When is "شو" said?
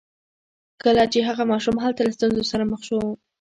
2.87-2.99